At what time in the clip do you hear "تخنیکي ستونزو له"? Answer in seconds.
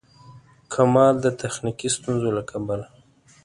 1.39-2.43